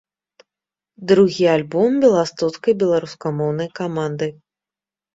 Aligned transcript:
Другі 1.11 1.45
альбом 1.57 1.91
беластоцкай 2.05 2.73
беларускамоўнай 2.83 3.73
каманды. 3.81 4.27